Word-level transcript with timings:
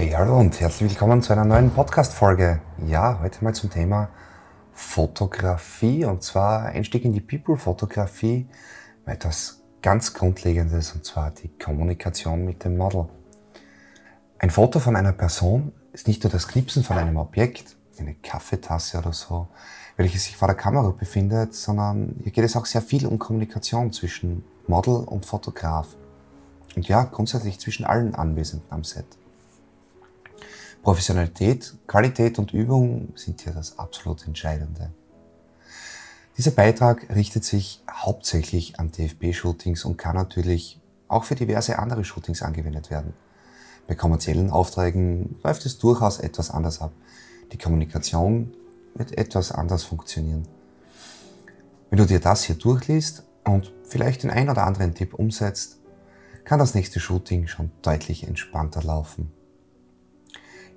Hey, 0.00 0.10
hallo 0.10 0.38
und 0.38 0.60
herzlich 0.60 0.90
willkommen 0.90 1.22
zu 1.22 1.32
einer 1.32 1.44
neuen 1.44 1.72
Podcast-Folge. 1.72 2.60
Ja, 2.86 3.18
heute 3.20 3.42
mal 3.42 3.52
zum 3.52 3.68
Thema 3.68 4.10
Fotografie 4.72 6.04
und 6.04 6.22
zwar 6.22 6.66
Einstieg 6.66 7.04
in 7.04 7.12
die 7.12 7.20
People-Fotografie, 7.20 8.46
etwas 9.06 9.60
ganz 9.82 10.14
Grundlegendes 10.14 10.92
und 10.92 11.04
zwar 11.04 11.32
die 11.32 11.48
Kommunikation 11.48 12.44
mit 12.44 12.62
dem 12.62 12.76
Model. 12.76 13.06
Ein 14.38 14.50
Foto 14.50 14.78
von 14.78 14.94
einer 14.94 15.10
Person 15.10 15.72
ist 15.92 16.06
nicht 16.06 16.22
nur 16.22 16.30
das 16.30 16.46
Knipsen 16.46 16.84
von 16.84 16.96
einem 16.96 17.16
Objekt, 17.16 17.76
eine 17.98 18.14
Kaffeetasse 18.14 18.98
oder 18.98 19.12
so, 19.12 19.48
welches 19.96 20.26
sich 20.26 20.36
vor 20.36 20.46
der 20.46 20.56
Kamera 20.56 20.90
befindet, 20.90 21.56
sondern 21.56 22.14
hier 22.22 22.30
geht 22.30 22.44
es 22.44 22.54
auch 22.54 22.66
sehr 22.66 22.82
viel 22.82 23.04
um 23.04 23.18
Kommunikation 23.18 23.92
zwischen 23.92 24.44
Model 24.68 24.94
und 24.94 25.26
Fotograf. 25.26 25.88
Und 26.76 26.86
ja, 26.86 27.02
grundsätzlich 27.02 27.58
zwischen 27.58 27.84
allen 27.84 28.14
Anwesenden 28.14 28.70
am 28.70 28.84
Set. 28.84 29.18
Professionalität, 30.88 31.74
Qualität 31.86 32.38
und 32.38 32.54
Übung 32.54 33.12
sind 33.14 33.42
hier 33.42 33.52
das 33.52 33.78
absolut 33.78 34.26
Entscheidende. 34.26 34.90
Dieser 36.38 36.52
Beitrag 36.52 37.14
richtet 37.14 37.44
sich 37.44 37.82
hauptsächlich 37.90 38.80
an 38.80 38.90
DFB-Shootings 38.90 39.84
und 39.84 39.98
kann 39.98 40.16
natürlich 40.16 40.80
auch 41.06 41.24
für 41.24 41.34
diverse 41.34 41.78
andere 41.78 42.04
Shootings 42.04 42.40
angewendet 42.40 42.90
werden. 42.90 43.12
Bei 43.86 43.96
kommerziellen 43.96 44.48
Aufträgen 44.48 45.38
läuft 45.44 45.66
es 45.66 45.76
durchaus 45.76 46.20
etwas 46.20 46.50
anders 46.50 46.80
ab. 46.80 46.92
Die 47.52 47.58
Kommunikation 47.58 48.54
wird 48.94 49.18
etwas 49.18 49.52
anders 49.52 49.84
funktionieren. 49.84 50.48
Wenn 51.90 51.98
du 51.98 52.06
dir 52.06 52.20
das 52.20 52.44
hier 52.44 52.56
durchliest 52.56 53.24
und 53.44 53.74
vielleicht 53.84 54.22
den 54.22 54.30
ein 54.30 54.48
oder 54.48 54.66
anderen 54.66 54.94
Tipp 54.94 55.12
umsetzt, 55.12 55.80
kann 56.46 56.58
das 56.58 56.74
nächste 56.74 56.98
Shooting 56.98 57.46
schon 57.46 57.72
deutlich 57.82 58.26
entspannter 58.26 58.82
laufen. 58.82 59.30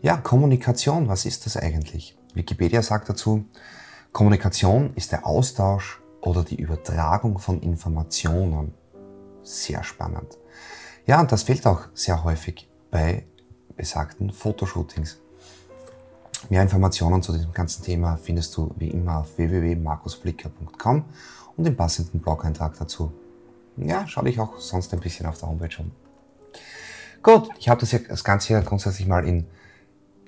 Ja, 0.03 0.17
Kommunikation, 0.17 1.07
was 1.07 1.25
ist 1.25 1.45
das 1.45 1.57
eigentlich? 1.57 2.17
Wikipedia 2.33 2.81
sagt 2.81 3.07
dazu, 3.07 3.45
Kommunikation 4.11 4.95
ist 4.95 5.11
der 5.11 5.27
Austausch 5.27 6.01
oder 6.21 6.43
die 6.43 6.55
Übertragung 6.55 7.37
von 7.37 7.61
Informationen. 7.61 8.73
Sehr 9.43 9.83
spannend. 9.83 10.39
Ja, 11.05 11.19
und 11.19 11.31
das 11.31 11.43
fehlt 11.43 11.67
auch 11.67 11.81
sehr 11.93 12.23
häufig 12.23 12.67
bei 12.89 13.27
besagten 13.75 14.31
Fotoshootings. 14.31 15.19
Mehr 16.49 16.63
Informationen 16.63 17.21
zu 17.21 17.31
diesem 17.31 17.53
ganzen 17.53 17.83
Thema 17.83 18.17
findest 18.17 18.57
du 18.57 18.73
wie 18.77 18.89
immer 18.89 19.19
auf 19.19 19.37
www.markusflicker.com 19.37 21.05
und 21.57 21.65
im 21.67 21.77
passenden 21.77 22.21
Blog-Eintrag 22.21 22.75
dazu. 22.79 23.11
Ja, 23.77 24.07
schau 24.07 24.23
dich 24.23 24.39
auch 24.39 24.57
sonst 24.57 24.91
ein 24.93 24.99
bisschen 24.99 25.27
auf 25.27 25.37
der 25.37 25.47
Homepage 25.47 25.77
um. 25.77 25.91
Gut, 27.21 27.49
ich 27.59 27.69
habe 27.69 27.79
das, 27.81 27.95
das 28.09 28.23
Ganze 28.23 28.47
hier 28.47 28.61
grundsätzlich 28.61 29.07
mal 29.07 29.27
in, 29.27 29.45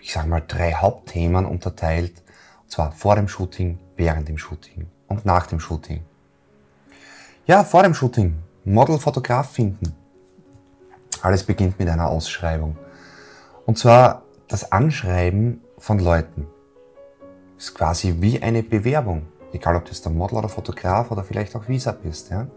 ich 0.04 0.12
sage 0.12 0.28
mal, 0.28 0.44
drei 0.46 0.74
Hauptthemen 0.74 1.46
unterteilt. 1.46 2.22
Und 2.64 2.72
zwar 2.72 2.92
vor 2.92 3.16
dem 3.16 3.30
Shooting, 3.30 3.80
während 3.96 4.28
dem 4.28 4.38
Shooting 4.38 4.88
und 5.08 5.26
nach 5.26 5.48
dem 5.48 5.62
Shooting. 5.62 6.04
Ja, 7.46 7.64
vor 7.64 7.84
dem 7.84 7.94
Shooting, 7.94 8.36
Model-Fotograf 8.66 9.52
finden. 9.52 9.96
Alles 11.22 11.46
beginnt 11.46 11.80
mit 11.80 11.88
einer 11.88 12.10
Ausschreibung. 12.10 12.78
Und 13.66 13.78
zwar 13.78 14.24
das 14.50 14.74
Anschreiben 14.74 15.62
von 15.78 16.00
Leuten. 16.00 16.48
Ist 17.58 17.74
quasi 17.74 18.18
wie 18.20 18.42
eine 18.42 18.62
Bewerbung. 18.62 19.28
Egal, 19.54 19.78
ob 19.78 19.86
du 19.86 19.92
jetzt 19.92 20.04
der 20.04 20.12
Model 20.12 20.38
oder 20.40 20.50
Fotograf 20.50 21.12
oder 21.12 21.24
vielleicht 21.24 21.56
auch 21.56 21.70
Visa 21.70 21.94
bist. 21.94 22.30
Ja? 22.30 22.48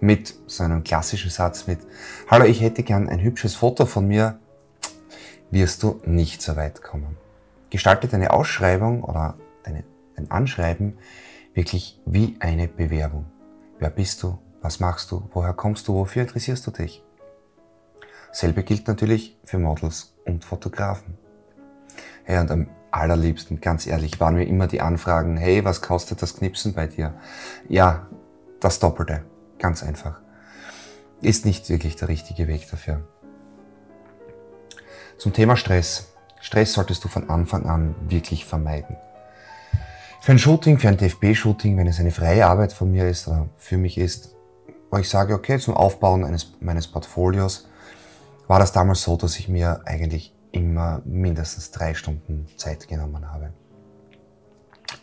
Mit 0.00 0.34
so 0.48 0.64
einem 0.64 0.82
klassischen 0.82 1.30
Satz 1.30 1.68
mit, 1.68 1.78
hallo, 2.28 2.44
ich 2.44 2.60
hätte 2.60 2.82
gern 2.82 3.08
ein 3.08 3.20
hübsches 3.20 3.54
Foto 3.54 3.86
von 3.86 4.08
mir, 4.08 4.39
wirst 5.50 5.82
du 5.82 6.00
nicht 6.04 6.42
so 6.42 6.56
weit 6.56 6.82
kommen. 6.82 7.16
Gestalte 7.70 8.08
deine 8.08 8.32
Ausschreibung 8.32 9.04
oder 9.04 9.36
deine, 9.64 9.84
dein 10.16 10.30
Anschreiben 10.30 10.98
wirklich 11.54 12.00
wie 12.06 12.36
eine 12.40 12.68
Bewerbung. 12.68 13.26
Wer 13.78 13.90
bist 13.90 14.22
du? 14.22 14.38
Was 14.62 14.80
machst 14.80 15.10
du? 15.10 15.28
Woher 15.32 15.54
kommst 15.54 15.88
du? 15.88 15.94
Wofür 15.94 16.22
interessierst 16.22 16.66
du 16.66 16.70
dich? 16.70 17.02
Selbe 18.32 18.62
gilt 18.62 18.86
natürlich 18.86 19.38
für 19.44 19.58
Models 19.58 20.14
und 20.24 20.44
Fotografen. 20.44 21.16
Hey, 22.24 22.38
und 22.38 22.50
am 22.50 22.68
allerliebsten, 22.90 23.60
ganz 23.60 23.86
ehrlich, 23.86 24.20
waren 24.20 24.34
mir 24.34 24.44
immer 24.44 24.66
die 24.66 24.80
Anfragen, 24.80 25.36
hey, 25.36 25.64
was 25.64 25.80
kostet 25.80 26.22
das 26.22 26.36
Knipsen 26.36 26.74
bei 26.74 26.86
dir? 26.86 27.14
Ja, 27.68 28.06
das 28.60 28.78
Doppelte. 28.78 29.24
Ganz 29.58 29.82
einfach. 29.82 30.20
Ist 31.22 31.44
nicht 31.44 31.68
wirklich 31.68 31.96
der 31.96 32.08
richtige 32.08 32.46
Weg 32.46 32.70
dafür. 32.70 33.02
Zum 35.20 35.34
Thema 35.34 35.54
Stress. 35.54 36.14
Stress 36.40 36.72
solltest 36.72 37.04
du 37.04 37.08
von 37.08 37.28
Anfang 37.28 37.66
an 37.66 37.94
wirklich 38.08 38.46
vermeiden. 38.46 38.96
Für 40.22 40.32
ein 40.32 40.38
Shooting, 40.38 40.78
für 40.78 40.88
ein 40.88 40.96
DFB-Shooting, 40.96 41.76
wenn 41.76 41.86
es 41.86 42.00
eine 42.00 42.10
freie 42.10 42.46
Arbeit 42.46 42.72
von 42.72 42.90
mir 42.90 43.06
ist 43.06 43.28
oder 43.28 43.46
für 43.58 43.76
mich 43.76 43.98
ist, 43.98 44.34
wo 44.90 44.96
ich 44.96 45.10
sage, 45.10 45.34
okay, 45.34 45.58
zum 45.58 45.74
Aufbauen 45.74 46.24
eines, 46.24 46.54
meines 46.60 46.86
Portfolios, 46.88 47.68
war 48.48 48.58
das 48.60 48.72
damals 48.72 49.02
so, 49.02 49.18
dass 49.18 49.38
ich 49.38 49.50
mir 49.50 49.82
eigentlich 49.84 50.34
immer 50.52 51.02
mindestens 51.04 51.70
drei 51.70 51.92
Stunden 51.92 52.46
Zeit 52.56 52.88
genommen 52.88 53.30
habe. 53.30 53.52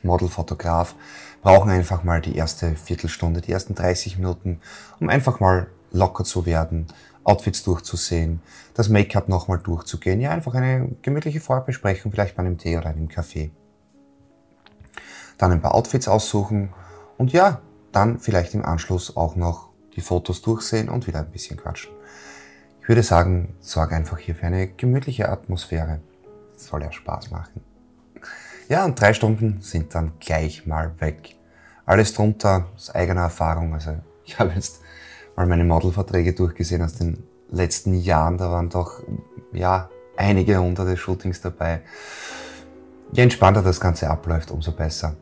Model, 0.01 0.29
Fotograf 0.29 0.95
brauchen 1.43 1.69
einfach 1.69 2.03
mal 2.03 2.21
die 2.21 2.35
erste 2.35 2.73
Viertelstunde, 2.75 3.41
die 3.41 3.51
ersten 3.51 3.75
30 3.75 4.17
Minuten, 4.17 4.61
um 4.99 5.09
einfach 5.09 5.39
mal 5.39 5.67
locker 5.91 6.23
zu 6.23 6.47
werden, 6.47 6.87
Outfits 7.27 7.63
durchzusehen, 7.63 8.41
das 8.73 8.87
Make-up 8.87 9.27
nochmal 9.27 9.59
durchzugehen, 9.59 10.21
ja 10.21 10.31
einfach 10.31 10.53
eine 10.53 10.95
gemütliche 11.01 11.41
Vorbesprechung, 11.41 12.11
vielleicht 12.11 12.35
bei 12.35 12.41
einem 12.41 12.57
Tee 12.57 12.77
oder 12.77 12.87
einem 12.87 13.09
Kaffee. 13.09 13.51
Dann 15.37 15.51
ein 15.51 15.61
paar 15.61 15.75
Outfits 15.75 16.07
aussuchen 16.07 16.69
und 17.17 17.33
ja, 17.33 17.61
dann 17.91 18.19
vielleicht 18.19 18.53
im 18.53 18.63
Anschluss 18.63 19.17
auch 19.17 19.35
noch 19.35 19.69
die 19.95 20.01
Fotos 20.01 20.41
durchsehen 20.41 20.87
und 20.87 21.05
wieder 21.05 21.19
ein 21.19 21.31
bisschen 21.31 21.57
quatschen. 21.57 21.91
Ich 22.81 22.87
würde 22.87 23.03
sagen, 23.03 23.55
sorge 23.59 23.95
einfach 23.95 24.17
hier 24.17 24.33
für 24.33 24.45
eine 24.45 24.67
gemütliche 24.67 25.27
Atmosphäre. 25.27 25.99
Das 26.53 26.67
soll 26.67 26.81
ja 26.81 26.91
Spaß 26.91 27.31
machen. 27.31 27.61
Ja, 28.69 28.85
und 28.85 28.99
drei 28.99 29.13
Stunden 29.13 29.59
sind 29.61 29.93
dann 29.93 30.13
gleich 30.19 30.65
mal 30.65 30.93
weg. 31.01 31.35
Alles 31.85 32.13
drunter 32.13 32.67
aus 32.75 32.89
eigener 32.89 33.23
Erfahrung. 33.23 33.73
Also 33.73 33.97
ich 34.23 34.39
habe 34.39 34.51
jetzt 34.53 34.81
mal 35.37 35.45
meine 35.45 35.63
Modelverträge 35.63 36.33
durchgesehen 36.33 36.81
aus 36.81 36.95
den 36.95 37.23
letzten 37.49 37.93
Jahren. 37.93 38.37
Da 38.37 38.51
waren 38.51 38.69
doch 38.69 39.01
ja 39.53 39.89
einige 40.17 40.57
hunderte 40.59 40.97
Shootings 40.97 41.39
dabei. 41.39 41.81
Je 43.13 43.23
entspannter 43.23 43.61
das 43.61 43.79
Ganze 43.79 44.09
abläuft, 44.09 44.51
umso 44.51 44.73
besser. 44.73 45.15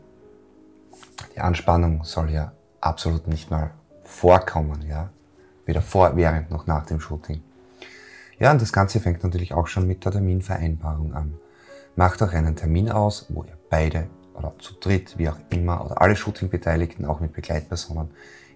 Die 1.35 1.39
Anspannung 1.39 2.03
soll 2.03 2.31
ja 2.31 2.53
absolut 2.81 3.27
nicht 3.27 3.51
mal 3.51 3.71
vorkommen, 4.03 4.81
ja. 4.87 5.09
Weder 5.65 5.81
vor, 5.81 6.15
während 6.15 6.49
noch 6.49 6.65
nach 6.65 6.85
dem 6.85 6.99
Shooting. 6.99 7.43
Ja, 8.39 8.51
und 8.51 8.61
das 8.61 8.71
Ganze 8.71 8.99
fängt 8.99 9.23
natürlich 9.23 9.53
auch 9.53 9.67
schon 9.67 9.87
mit 9.87 10.05
der 10.05 10.13
Terminvereinbarung 10.13 11.13
an. 11.13 11.33
Macht 11.95 12.21
auch 12.21 12.33
einen 12.33 12.55
Termin 12.55 12.89
aus, 12.89 13.25
wo 13.29 13.43
ihr 13.43 13.57
beide 13.69 14.07
oder 14.33 14.53
zu 14.59 14.73
dritt, 14.79 15.17
wie 15.17 15.29
auch 15.29 15.37
immer, 15.49 15.83
oder 15.83 16.01
alle 16.01 16.15
Shooting-Beteiligten, 16.15 17.05
auch 17.05 17.19
mit 17.19 17.33
Begleitpersonen, 17.33 18.09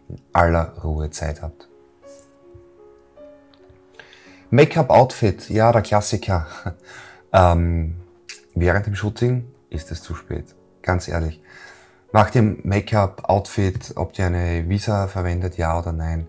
in 0.10 0.20
aller 0.34 0.78
Ruhe 0.84 1.10
Zeit 1.10 1.42
habt. 1.42 1.70
Make-up-Outfit, 4.52 5.50
ja, 5.50 5.72
der 5.72 5.84
Klassiker. 5.84 6.48
ähm, 7.34 7.96
während 8.56 8.88
dem 8.88 8.96
Shooting 8.96 9.46
ist 9.70 9.92
es 9.92 10.02
zu 10.02 10.16
spät. 10.16 10.56
Ganz 10.82 11.08
ehrlich. 11.08 11.42
Macht 12.12 12.34
ihr 12.36 12.42
Make-up-Outfit, 12.42 13.94
ob 13.96 14.18
ihr 14.18 14.26
eine 14.26 14.68
Visa 14.68 15.08
verwendet, 15.08 15.58
ja 15.58 15.78
oder 15.78 15.92
nein, 15.92 16.28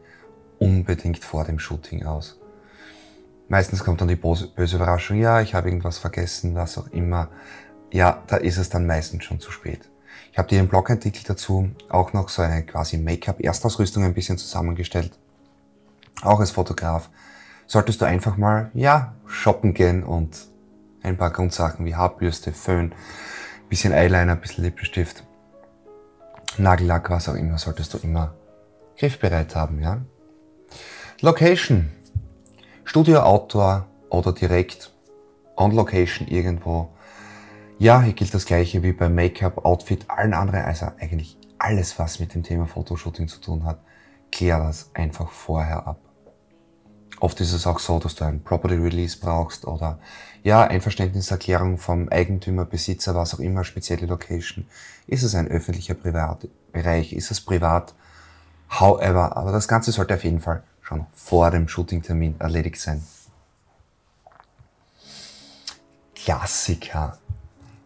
unbedingt 0.59 1.25
vor 1.25 1.45
dem 1.45 1.59
Shooting 1.59 2.05
aus. 2.05 2.39
Meistens 3.49 3.83
kommt 3.83 4.03
dann 4.03 4.09
die 4.09 4.17
böse 4.17 4.77
Überraschung, 4.77 5.19
ja, 5.19 5.41
ich 5.41 5.55
habe 5.55 5.69
irgendwas 5.69 5.99
vergessen, 5.99 6.55
was 6.55 6.77
auch 6.77 6.89
immer. 6.89 7.31
Ja, 7.91 8.23
da 8.27 8.37
ist 8.37 8.59
es 8.59 8.69
dann 8.69 8.87
meistens 8.87 9.25
schon 9.25 9.41
zu 9.41 9.51
spät. 9.51 9.81
Ich 10.33 10.39
habe 10.39 10.49
dir 10.49 10.61
im 10.61 10.69
Blogartikel 10.69 11.23
dazu 11.27 11.71
auch 11.89 12.13
noch 12.13 12.29
so 12.29 12.43
eine 12.43 12.65
quasi 12.65 12.99
Make-up-Erstausrüstung 12.99 14.05
ein 14.05 14.15
bisschen 14.15 14.39
zusammengestellt. 14.39 15.13
Auch 16.23 16.41
als 16.41 16.53
Fotograf 16.53 17.11
solltest 17.67 18.01
du 18.01 18.05
einfach 18.05 18.37
mal, 18.37 18.71
ja, 18.75 19.15
shoppen 19.27 19.75
gehen 19.75 20.03
und 20.03 20.47
ein 21.03 21.17
paar 21.17 21.31
Grundsachen 21.31 21.85
wie 21.87 21.95
Haarbürste, 21.95 22.53
Föhn, 22.53 22.93
bisschen 23.69 23.93
Eyeliner, 23.93 24.37
bisschen 24.37 24.65
Lippenstift, 24.65 25.25
Nagellack, 26.59 27.11
was 27.11 27.29
auch 27.29 27.35
immer, 27.35 27.59
solltest 27.59 27.95
du 27.95 27.99
immer 27.99 28.35
griffbereit 28.99 29.57
haben, 29.57 29.81
ja. 29.81 30.01
Location. 31.21 31.91
Studio 32.85 33.21
Outdoor 33.21 33.87
oder 34.09 34.33
direkt 34.33 34.93
on 35.57 35.73
Location 35.73 36.27
irgendwo. 36.27 36.91
Ja, 37.81 38.03
hier 38.03 38.13
gilt 38.13 38.35
das 38.35 38.45
gleiche 38.45 38.83
wie 38.83 38.93
beim 38.93 39.15
Make-up, 39.15 39.65
Outfit, 39.65 40.05
allen 40.11 40.35
anderen, 40.35 40.67
also 40.67 40.93
eigentlich 41.01 41.39
alles, 41.59 41.99
was 41.99 42.21
mit 42.21 42.35
dem 42.35 42.43
Thema 42.43 42.67
Fotoshooting 42.67 43.27
zu 43.27 43.41
tun 43.41 43.65
hat, 43.65 43.81
klär 44.31 44.59
das 44.59 44.91
einfach 44.93 45.31
vorher 45.31 45.87
ab. 45.87 45.99
Oft 47.21 47.41
ist 47.41 47.55
es 47.55 47.67
auch 47.67 47.79
so, 47.79 47.99
dass 47.99 48.17
du 48.17 48.27
ein 48.27 48.45
Property 48.45 48.75
Release 48.75 49.19
brauchst 49.19 49.67
oder 49.67 49.99
ja, 50.43 50.63
Einverständniserklärung 50.63 51.79
vom 51.79 52.11
Eigentümer, 52.11 52.67
Besitzer, 52.67 53.15
was 53.15 53.33
auch 53.33 53.41
immer, 53.41 53.65
spezielle 53.65 54.05
Location. 54.05 54.67
Ist 55.07 55.23
es 55.23 55.35
ein 55.35 55.49
öffentlicher 55.49 55.95
Privatbereich? 55.95 57.15
Ist 57.15 57.31
es 57.31 57.41
privat? 57.41 57.95
However, 58.79 59.39
aber 59.39 59.53
das 59.53 59.69
Ganze 59.69 59.91
sollte 59.91 60.13
auf 60.13 60.25
jeden 60.25 60.43
Fall 60.43 60.65
schon 60.83 61.07
vor 61.15 61.51
dem 61.51 61.67
Shootingtermin 61.67 62.39
erledigt 62.41 62.79
sein. 62.79 63.03
Klassiker. 66.15 67.17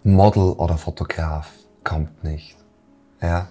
Model 0.05 0.53
oder 0.53 0.77
Fotograf 0.77 1.51
kommt 1.83 2.23
nicht. 2.25 2.57
Ja. 3.23 3.49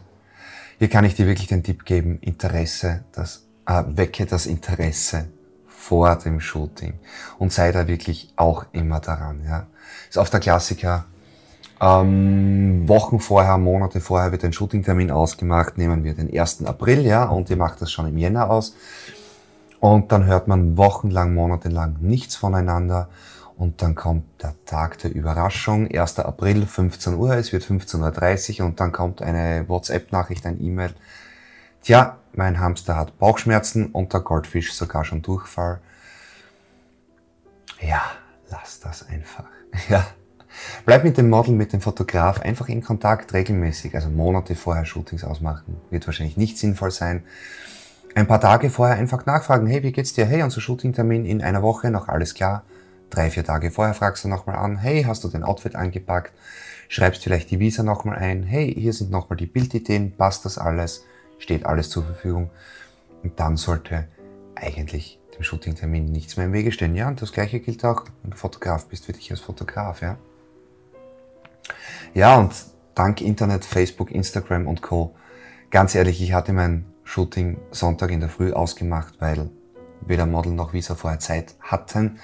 Hier 0.77 0.87
kann 0.87 1.03
ich 1.03 1.15
dir 1.15 1.25
wirklich 1.25 1.47
den 1.47 1.63
Tipp 1.63 1.83
geben, 1.83 2.19
Interesse, 2.21 3.03
das, 3.11 3.47
äh, 3.65 3.83
wecke 3.87 4.27
das 4.27 4.45
Interesse 4.45 5.29
vor 5.67 6.15
dem 6.15 6.39
Shooting 6.39 6.93
und 7.39 7.51
sei 7.51 7.71
da 7.71 7.87
wirklich 7.87 8.31
auch 8.35 8.65
immer 8.71 8.99
daran. 8.99 9.43
Ja. 9.43 9.65
Ist 10.07 10.17
oft 10.17 10.31
der 10.31 10.39
Klassiker. 10.39 11.05
Ähm, 11.81 12.87
Wochen 12.87 13.19
vorher, 13.19 13.57
Monate 13.57 13.99
vorher 13.99 14.31
wird 14.31 14.45
ein 14.45 14.53
Shootingtermin 14.53 15.09
ausgemacht. 15.09 15.79
Nehmen 15.79 16.03
wir 16.03 16.13
den 16.13 16.31
1. 16.31 16.65
April, 16.65 17.03
ja, 17.05 17.25
und 17.25 17.49
ihr 17.49 17.57
macht 17.57 17.81
das 17.81 17.91
schon 17.91 18.07
im 18.07 18.17
Jänner 18.17 18.51
aus. 18.51 18.75
Und 19.79 20.11
dann 20.11 20.25
hört 20.25 20.47
man 20.47 20.77
wochenlang, 20.77 21.33
monatelang 21.33 21.97
nichts 21.99 22.35
voneinander. 22.35 23.09
Und 23.63 23.81
dann 23.81 23.95
kommt 23.95 24.25
der 24.43 24.53
Tag 24.65 24.97
der 24.97 25.15
Überraschung, 25.15 25.87
1. 25.89 26.19
April, 26.19 26.65
15 26.65 27.13
Uhr, 27.13 27.37
es 27.37 27.53
wird 27.53 27.63
15.30 27.63 28.59
Uhr 28.59 28.65
und 28.65 28.81
dann 28.81 28.91
kommt 28.91 29.21
eine 29.21 29.63
WhatsApp-Nachricht, 29.69 30.45
ein 30.45 30.61
E-Mail. 30.61 30.93
Tja, 31.81 32.17
mein 32.33 32.59
Hamster 32.59 32.97
hat 32.97 33.17
Bauchschmerzen 33.19 33.85
und 33.85 34.11
der 34.11 34.19
Goldfisch 34.19 34.73
sogar 34.73 35.05
schon 35.05 35.21
Durchfall. 35.21 35.79
Ja, 37.79 38.01
lass 38.49 38.81
das 38.81 39.07
einfach. 39.07 39.45
Ja. 39.87 40.05
Bleib 40.85 41.05
mit 41.05 41.17
dem 41.17 41.29
Model, 41.29 41.55
mit 41.55 41.71
dem 41.71 41.79
Fotograf 41.79 42.41
einfach 42.41 42.67
in 42.67 42.83
Kontakt 42.83 43.31
regelmäßig, 43.31 43.95
also 43.95 44.09
Monate 44.09 44.55
vorher 44.55 44.83
Shootings 44.83 45.23
ausmachen. 45.23 45.77
Wird 45.89 46.05
wahrscheinlich 46.05 46.35
nicht 46.35 46.57
sinnvoll 46.57 46.91
sein. 46.91 47.23
Ein 48.13 48.27
paar 48.27 48.41
Tage 48.41 48.69
vorher 48.69 48.97
einfach 48.97 49.25
nachfragen, 49.25 49.67
hey, 49.67 49.83
wie 49.83 49.93
geht's 49.93 50.11
dir? 50.11 50.25
Hey, 50.25 50.43
unser 50.43 50.59
Shootingtermin 50.59 51.25
in 51.25 51.41
einer 51.41 51.61
Woche, 51.61 51.91
noch 51.91 52.09
alles 52.09 52.33
klar. 52.33 52.63
Drei, 53.13 53.29
vier 53.29 53.43
Tage 53.43 53.69
vorher 53.69 53.93
fragst 53.93 54.23
du 54.23 54.27
nochmal 54.27 54.55
an, 54.55 54.77
hey, 54.77 55.03
hast 55.03 55.23
du 55.23 55.27
dein 55.27 55.43
Outfit 55.43 55.75
angepackt? 55.75 56.33
Schreibst 56.89 57.23
vielleicht 57.23 57.51
die 57.51 57.59
Visa 57.59 57.83
nochmal 57.83 58.17
ein, 58.17 58.41
hey, 58.41 58.73
hier 58.73 58.91
sind 58.91 59.11
nochmal 59.11 59.37
die 59.37 59.45
Bildideen, 59.45 60.17
passt 60.17 60.45
das 60.45 60.57
alles? 60.57 61.05
steht 61.43 61.65
alles 61.65 61.89
zur 61.89 62.03
Verfügung. 62.03 62.49
Und 63.21 63.39
dann 63.39 63.57
sollte 63.57 64.07
eigentlich 64.55 65.19
dem 65.35 65.43
Shootingtermin 65.43 66.11
nichts 66.11 66.37
mehr 66.37 66.47
im 66.47 66.53
Wege 66.53 66.71
stehen. 66.71 66.95
Ja, 66.95 67.07
und 67.07 67.21
das 67.21 67.31
gleiche 67.31 67.59
gilt 67.59 67.85
auch, 67.85 68.05
wenn 68.21 68.31
du 68.31 68.37
Fotograf 68.37 68.87
bist, 68.87 69.05
für 69.05 69.13
dich 69.13 69.29
als 69.31 69.41
Fotograf, 69.41 70.01
ja. 70.01 70.17
Ja, 72.13 72.37
und 72.37 72.53
dank 72.95 73.21
Internet, 73.21 73.65
Facebook, 73.65 74.11
Instagram 74.11 74.67
und 74.67 74.81
Co. 74.81 75.15
Ganz 75.69 75.95
ehrlich, 75.95 76.21
ich 76.21 76.33
hatte 76.33 76.53
mein 76.53 76.85
Shooting 77.03 77.59
Sonntag 77.71 78.11
in 78.11 78.19
der 78.19 78.29
Früh 78.29 78.53
ausgemacht, 78.53 79.15
weil 79.19 79.49
weder 80.01 80.25
Model 80.25 80.53
noch 80.53 80.73
Visa 80.73 80.95
vorher 80.95 81.19
Zeit 81.19 81.55
hatten. 81.61 82.19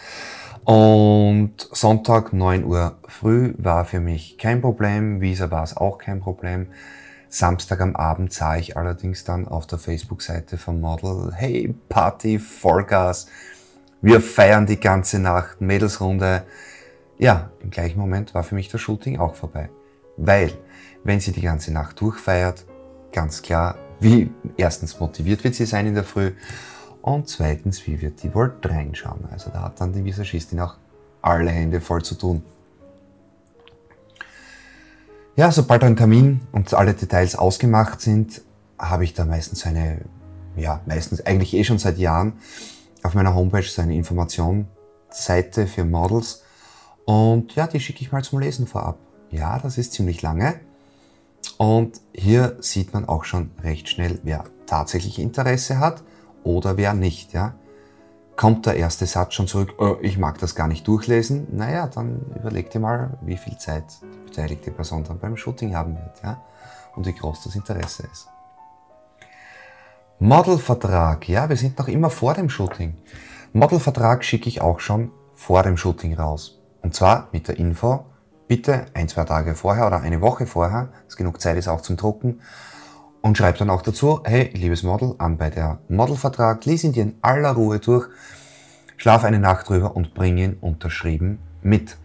Und 0.63 1.53
Sonntag 1.71 2.33
9 2.33 2.63
Uhr 2.63 2.97
früh 3.07 3.53
war 3.57 3.85
für 3.85 3.99
mich 3.99 4.37
kein 4.37 4.61
Problem, 4.61 5.21
Visa 5.21 5.49
war 5.51 5.63
es 5.63 5.75
auch 5.75 5.97
kein 5.97 6.19
Problem. 6.19 6.67
Samstag 7.27 7.81
am 7.81 7.95
Abend 7.95 8.33
sah 8.33 8.57
ich 8.57 8.75
allerdings 8.75 9.23
dann 9.23 9.47
auf 9.47 9.67
der 9.67 9.77
Facebook-Seite 9.77 10.57
vom 10.57 10.81
Model, 10.81 11.31
hey, 11.33 11.75
Party, 11.87 12.39
Vollgas, 12.39 13.27
wir 14.01 14.21
feiern 14.21 14.65
die 14.65 14.79
ganze 14.79 15.19
Nacht, 15.19 15.59
Mädelsrunde. 15.59 16.43
Ja, 17.17 17.51
im 17.61 17.69
gleichen 17.69 17.99
Moment 17.99 18.33
war 18.33 18.43
für 18.43 18.55
mich 18.55 18.69
das 18.69 18.79
Shooting 18.79 19.19
auch 19.19 19.35
vorbei. 19.35 19.69
Weil, 20.15 20.53
wenn 21.03 21.19
sie 21.19 21.33
die 21.33 21.41
ganze 21.41 21.73
Nacht 21.73 21.99
durchfeiert, 21.99 22.65
ganz 23.11 23.41
klar, 23.41 23.75
wie 23.99 24.31
erstens 24.55 24.99
motiviert 24.99 25.43
wird 25.43 25.55
sie 25.55 25.65
sein 25.65 25.85
in 25.85 25.95
der 25.95 26.05
Früh 26.05 26.31
und 27.01 27.27
zweitens, 27.27 27.85
wie 27.87 28.01
wird 28.01 28.21
die 28.23 28.33
wohl 28.33 28.53
reinschauen. 28.63 29.25
Also 29.31 29.49
da 29.51 29.63
hat 29.63 29.79
dann 29.79 29.93
die 29.93 30.03
Visagistin 30.03 30.59
auch 30.59 30.75
alle 31.21 31.51
Hände 31.51 31.81
voll 31.81 32.03
zu 32.03 32.15
tun. 32.15 32.43
Ja, 35.35 35.51
sobald 35.51 35.83
ein 35.83 35.95
Termin 35.95 36.41
und 36.51 36.73
alle 36.73 36.93
Details 36.93 37.35
ausgemacht 37.35 38.01
sind, 38.01 38.41
habe 38.77 39.05
ich 39.05 39.13
da 39.13 39.23
meistens 39.23 39.65
eine, 39.65 40.01
ja, 40.55 40.81
meistens 40.85 41.25
eigentlich 41.25 41.53
eh 41.53 41.63
schon 41.63 41.79
seit 41.79 41.97
Jahren 41.97 42.33
auf 43.03 43.13
meiner 43.13 43.33
Homepage 43.33 43.63
so 43.63 43.81
eine 43.81 43.95
Informationsseite 43.95 45.67
für 45.67 45.85
Models. 45.85 46.43
Und 47.05 47.55
ja, 47.55 47.67
die 47.67 47.79
schicke 47.79 48.01
ich 48.01 48.11
mal 48.11 48.23
zum 48.23 48.39
Lesen 48.39 48.67
vorab. 48.67 48.97
Ja, 49.31 49.59
das 49.59 49.77
ist 49.77 49.93
ziemlich 49.93 50.21
lange. 50.21 50.59
Und 51.57 52.01
hier 52.13 52.57
sieht 52.59 52.93
man 52.93 53.07
auch 53.07 53.23
schon 53.23 53.51
recht 53.63 53.87
schnell, 53.87 54.19
wer 54.23 54.43
tatsächlich 54.65 55.19
Interesse 55.19 55.79
hat 55.79 56.03
oder 56.55 56.77
wer 56.77 56.93
nicht. 56.93 57.33
Ja 57.33 57.53
kommt 58.39 58.65
der 58.65 58.77
erste 58.77 59.05
Satz 59.05 59.33
schon 59.33 59.49
zurück, 59.49 59.73
oh, 59.79 59.97
ich 60.01 60.17
mag 60.17 60.37
das 60.37 60.55
gar 60.55 60.69
nicht 60.69 60.87
durchlesen, 60.87 61.47
naja, 61.51 61.87
dann 61.87 62.21
überleg 62.39 62.69
dir 62.69 62.79
mal, 62.79 63.17
wie 63.19 63.35
viel 63.35 63.57
Zeit 63.57 63.83
die 64.01 64.29
beteiligte 64.29 64.71
Person 64.71 65.03
dann 65.03 65.19
beim 65.19 65.35
Shooting 65.35 65.75
haben 65.75 65.97
wird 65.97 66.23
ja? 66.23 66.41
und 66.95 67.05
wie 67.05 67.11
groß 67.11 67.43
das 67.43 67.57
Interesse 67.57 68.07
ist. 68.09 68.29
Modelvertrag, 70.19 71.27
ja, 71.27 71.49
wir 71.49 71.57
sind 71.57 71.77
noch 71.77 71.89
immer 71.89 72.09
vor 72.09 72.33
dem 72.33 72.49
Shooting. 72.49 72.95
Modelvertrag 73.51 74.23
schicke 74.23 74.47
ich 74.47 74.61
auch 74.61 74.79
schon 74.79 75.11
vor 75.35 75.63
dem 75.63 75.75
Shooting 75.75 76.13
raus. 76.13 76.61
Und 76.81 76.95
zwar 76.95 77.27
mit 77.33 77.49
der 77.49 77.59
Info, 77.59 78.05
bitte 78.47 78.85
ein, 78.93 79.09
zwei 79.09 79.25
Tage 79.25 79.53
vorher 79.53 79.85
oder 79.85 79.99
eine 79.99 80.21
Woche 80.21 80.45
vorher, 80.45 80.93
dass 81.03 81.17
genug 81.17 81.41
Zeit 81.41 81.57
ist 81.57 81.67
auch 81.67 81.81
zum 81.81 81.97
Drucken, 81.97 82.39
und 83.21 83.37
schreib 83.37 83.57
dann 83.57 83.69
auch 83.69 83.81
dazu, 83.81 84.21
hey, 84.23 84.51
liebes 84.53 84.83
Model, 84.83 85.15
an 85.17 85.37
bei 85.37 85.49
der 85.49 85.79
Modelvertrag, 85.89 86.65
lies 86.65 86.83
ihn 86.83 86.93
dir 86.93 87.03
in 87.03 87.15
aller 87.21 87.51
Ruhe 87.51 87.79
durch, 87.79 88.07
schlaf 88.97 89.23
eine 89.23 89.39
Nacht 89.39 89.69
drüber 89.69 89.95
und 89.95 90.13
bring 90.13 90.37
ihn 90.37 90.57
unterschrieben 90.61 91.39
mit. 91.61 91.97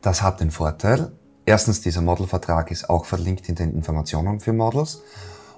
Das 0.00 0.22
hat 0.22 0.40
den 0.40 0.50
Vorteil, 0.50 1.12
erstens, 1.44 1.80
dieser 1.80 2.00
Modelvertrag 2.00 2.70
ist 2.70 2.88
auch 2.88 3.04
verlinkt 3.04 3.48
in 3.48 3.54
den 3.54 3.74
Informationen 3.74 4.40
für 4.40 4.52
Models 4.52 5.02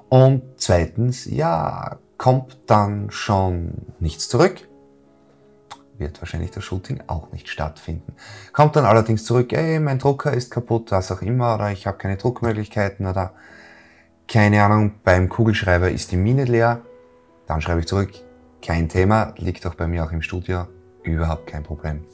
und 0.09 0.43
zweitens, 0.57 1.27
ja, 1.27 1.99
kommt 2.19 2.59
dann 2.67 3.11
schon 3.11 3.73
nichts 3.99 4.29
zurück, 4.29 4.69
wird 6.01 6.21
wahrscheinlich 6.21 6.51
das 6.51 6.65
Shooting 6.65 7.03
auch 7.07 7.31
nicht 7.33 7.49
stattfinden. 7.49 8.15
Kommt 8.53 8.75
dann 8.75 8.87
allerdings 8.87 9.25
zurück, 9.25 9.53
ey, 9.53 9.79
mein 9.79 9.99
Drucker 9.99 10.33
ist 10.33 10.51
kaputt, 10.51 10.91
was 10.91 11.13
auch 11.13 11.23
immer, 11.23 11.55
oder 11.55 11.71
ich 11.71 11.87
habe 11.87 11.99
keine 11.99 12.17
Druckmöglichkeiten, 12.17 13.07
oder 13.07 13.35
keine 14.31 14.63
Ahnung, 14.63 14.93
beim 15.03 15.29
Kugelschreiber 15.29 15.91
ist 15.91 16.13
die 16.13 16.17
Mine 16.17 16.45
leer, 16.45 16.83
dann 17.49 17.61
schreibe 17.61 17.81
ich 17.81 17.89
zurück, 17.89 18.13
kein 18.63 18.89
Thema, 18.89 19.35
liegt 19.39 19.67
auch 19.67 19.75
bei 19.75 19.89
mir 19.89 20.05
auch 20.05 20.13
im 20.13 20.23
Studio, 20.23 20.69
überhaupt 21.03 21.49
kein 21.49 21.65
Problem. 21.65 22.05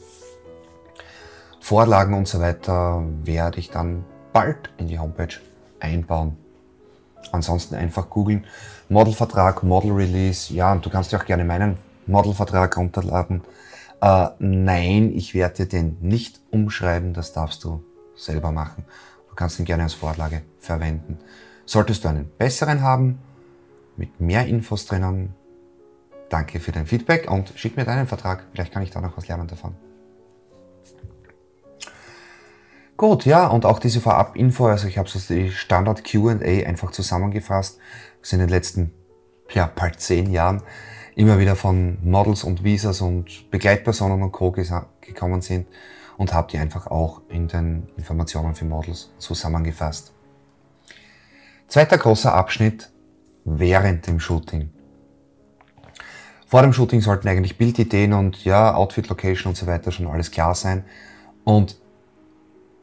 Vorlagen 1.61 2.14
und 2.14 2.26
so 2.26 2.40
weiter 2.40 3.04
werde 3.23 3.58
ich 3.58 3.68
dann 3.68 4.02
bald 4.32 4.70
in 4.78 4.88
die 4.88 4.99
Homepage 4.99 5.35
einbauen. 5.78 6.38
Ansonsten 7.32 7.75
einfach 7.75 8.08
googeln, 8.08 8.46
Modelvertrag, 8.88 9.62
Model 9.62 9.92
Release, 9.92 10.54
ja, 10.54 10.73
und 10.73 10.87
du 10.87 10.88
kannst 10.88 11.12
dir 11.12 11.18
auch 11.18 11.26
gerne 11.26 11.44
meinen 11.44 11.76
Modelvertrag 12.06 12.78
runterladen. 12.78 13.42
Äh, 14.00 14.28
nein, 14.38 15.12
ich 15.14 15.35
werde 15.35 15.56
dir 15.56 15.68
den 15.68 15.99
nicht 16.00 16.40
umschreiben, 16.50 17.12
das 17.12 17.35
darfst 17.35 17.62
du 17.62 17.85
selber 18.14 18.52
machen. 18.52 18.87
Du 19.28 19.35
kannst 19.35 19.58
ihn 19.58 19.66
gerne 19.66 19.82
als 19.82 19.92
Vorlage 19.92 20.40
verwenden. 20.61 21.18
Solltest 21.66 22.04
du 22.04 22.08
einen 22.08 22.30
besseren 22.38 22.80
haben, 22.80 23.18
mit 23.96 24.20
mehr 24.20 24.46
Infos 24.46 24.87
drinnen, 24.87 25.35
danke 26.28 26.61
für 26.61 26.73
dein 26.73 26.87
Feedback 26.87 27.30
und 27.30 27.52
schick 27.56 27.76
mir 27.76 27.85
deinen 27.85 28.06
Vertrag. 28.06 28.44
Vielleicht 28.52 28.73
kann 28.73 28.82
ich 28.82 28.90
da 28.90 29.00
noch 29.00 29.16
was 29.16 29.28
lernen 29.28 29.49
davon. 29.49 29.75
Gut, 32.96 33.26
ja, 33.26 33.46
und 33.49 33.66
auch 33.66 33.78
diese 33.78 34.00
Vorab-Info, 34.00 34.68
also 34.68 34.88
ich 34.88 34.96
habe 34.96 35.08
so 35.08 35.18
die 35.18 35.50
Standard 35.50 36.02
QA 36.02 36.38
einfach 36.66 36.92
zusammengefasst, 36.92 37.78
was 38.20 38.32
in 38.32 38.38
den 38.38 38.49
letzten, 38.49 38.94
ja, 39.52 39.70
bald 39.75 40.00
zehn 40.00 40.32
Jahren 40.32 40.62
immer 41.14 41.38
wieder 41.38 41.56
von 41.56 41.99
Models 42.02 42.44
und 42.44 42.64
Visas 42.64 43.00
und 43.00 43.50
Begleitpersonen 43.50 44.23
und 44.23 44.32
Co. 44.32 44.50
gekommen 44.50 45.42
sind 45.42 45.66
und 46.16 46.32
habe 46.32 46.50
die 46.50 46.58
einfach 46.58 46.87
auch 46.87 47.20
in 47.28 47.49
den 47.49 47.88
Informationen 47.96 48.54
für 48.54 48.64
Models 48.64 49.11
zusammengefasst. 49.18 50.14
Zweiter 51.68 51.99
großer 51.99 52.32
Abschnitt 52.32 52.90
während 53.44 54.06
dem 54.06 54.20
Shooting. 54.20 54.70
Vor 56.46 56.62
dem 56.62 56.73
Shooting 56.73 57.00
sollten 57.00 57.26
eigentlich 57.28 57.58
Bildideen 57.58 58.12
und 58.12 58.44
ja, 58.44 58.75
Outfit, 58.75 59.08
Location 59.08 59.50
und 59.50 59.56
so 59.56 59.66
weiter 59.66 59.90
schon 59.90 60.06
alles 60.06 60.30
klar 60.30 60.54
sein. 60.54 60.85
Und 61.42 61.76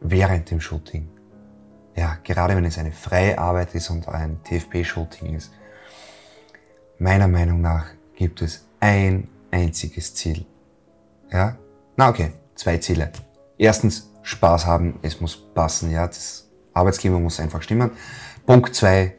während 0.01 0.51
dem 0.51 0.59
Shooting, 0.59 1.09
ja, 1.95 2.17
gerade 2.23 2.55
wenn 2.55 2.65
es 2.65 2.77
eine 2.77 2.91
freie 2.91 3.37
Arbeit 3.37 3.73
ist 3.73 3.89
und 3.89 4.07
ein 4.09 4.39
TFP-Shooting 4.43 5.35
ist, 5.35 5.53
meiner 6.99 7.27
Meinung 7.27 7.61
nach 7.61 7.85
gibt 8.15 8.41
es 8.41 8.65
ein 8.81 9.29
einziges 9.49 10.13
Ziel. 10.13 10.45
Ja? 11.31 11.57
Na 11.95 12.09
okay, 12.09 12.33
zwei 12.55 12.77
Ziele. 12.79 13.11
Erstens, 13.57 14.09
Spaß 14.23 14.65
haben, 14.65 14.99
es 15.01 15.21
muss 15.21 15.35
passen, 15.53 15.91
ja, 15.91 16.07
das 16.07 16.49
Arbeitsklima 16.73 17.19
muss 17.19 17.39
einfach 17.39 17.61
stimmen. 17.61 17.91
Punkt 18.45 18.75
zwei, 18.75 19.15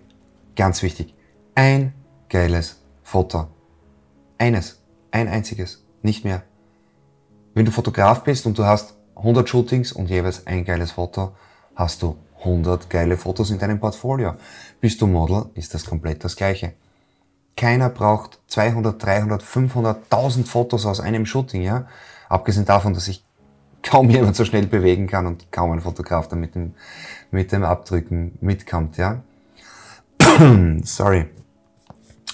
ganz 0.55 0.83
wichtig, 0.83 1.15
ein 1.55 1.95
geiles 2.29 2.83
Foto. 3.03 3.47
Eines, 4.37 4.83
ein 5.13 5.29
einziges, 5.29 5.83
nicht 6.03 6.27
mehr. 6.27 6.43
Wenn 7.55 7.65
du 7.65 7.71
Fotograf 7.71 8.23
bist 8.23 8.45
und 8.45 8.59
du 8.59 8.67
hast 8.67 8.97
100 9.17 9.49
Shootings 9.49 9.93
und 9.93 10.11
jeweils 10.11 10.47
ein 10.47 10.67
geiles 10.67 10.93
Foto, 10.93 11.35
hast 11.75 12.03
du 12.03 12.19
100 12.41 12.91
geile 12.91 13.17
Fotos 13.17 13.49
in 13.49 13.59
deinem 13.59 13.81
Portfolio. 13.81 14.35
Bist 14.83 15.01
du 15.01 15.07
Model, 15.07 15.47
ist 15.55 15.73
das 15.73 15.87
komplett 15.87 16.23
das 16.23 16.37
Gleiche. 16.37 16.75
Keiner 17.57 17.89
braucht 17.89 18.41
200, 18.49 19.03
300, 19.03 19.43
500, 19.43 20.03
1000 20.13 20.47
Fotos 20.47 20.85
aus 20.85 21.01
einem 21.01 21.25
Shooting, 21.25 21.63
ja. 21.63 21.87
Abgesehen 22.29 22.67
davon, 22.67 22.93
dass 22.93 23.07
sich 23.07 23.25
kaum 23.85 24.11
jemand 24.11 24.35
so 24.35 24.45
schnell 24.45 24.67
bewegen 24.67 25.07
kann 25.07 25.27
und 25.27 25.53
kaum 25.53 25.71
ein 25.71 25.81
Fotograf 25.81 26.27
dann 26.27 26.41
mit 26.41 26.57
dem, 26.57 26.75
mit 27.31 27.53
dem 27.53 27.63
Abdrücken 27.63 28.37
mitkommt, 28.41 28.97
ja. 28.97 29.23
Sorry. 30.83 31.27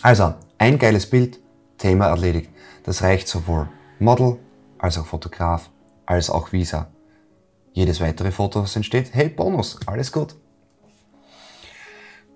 Also, 0.00 0.35
ein 0.57 0.78
geiles 0.78 1.11
Bild, 1.11 1.40
Thema 1.76 2.07
erledigt. 2.07 2.50
Das 2.85 3.02
reicht 3.02 3.28
sowohl 3.28 3.69
Model 3.99 4.38
als 4.78 4.97
auch 4.97 5.07
Fotograf 5.07 5.69
als 6.07 6.30
auch 6.30 6.52
Visa. 6.52 6.88
Jedes 7.73 8.00
weitere 8.00 8.33
Foto, 8.33 8.62
das 8.62 8.75
entsteht, 8.75 9.11
hey, 9.12 9.28
Bonus, 9.28 9.78
alles 9.87 10.11
gut. 10.11 10.35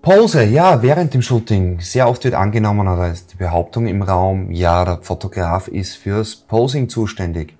Pose, 0.01 0.43
ja, 0.45 0.81
während 0.81 1.13
dem 1.13 1.21
Shooting. 1.21 1.81
Sehr 1.81 2.07
oft 2.07 2.23
wird 2.23 2.35
angenommen 2.35 2.87
oder 2.87 3.11
ist 3.11 3.33
die 3.33 3.37
Behauptung 3.37 3.87
im 3.87 4.01
Raum, 4.01 4.51
ja, 4.51 4.85
der 4.85 4.99
Fotograf 5.01 5.67
ist 5.67 5.95
fürs 5.95 6.35
Posing 6.35 6.87
zuständig. 6.89 7.54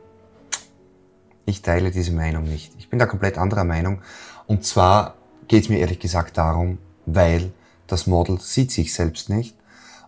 Ich 1.46 1.62
teile 1.62 1.92
diese 1.92 2.12
Meinung 2.12 2.44
nicht. 2.44 2.74
Ich 2.78 2.90
bin 2.90 3.00
da 3.00 3.06
komplett 3.06 3.38
anderer 3.38 3.64
Meinung. 3.64 4.02
Und 4.48 4.64
zwar 4.64 5.16
geht 5.48 5.64
es 5.64 5.70
mir 5.70 5.80
ehrlich 5.80 6.00
gesagt 6.00 6.38
darum, 6.38 6.80
weil 7.06 7.52
das 7.88 8.08
Model 8.08 8.40
sieht 8.40 8.72
sich 8.72 8.94
selbst 8.94 9.30
nicht. 9.30 9.56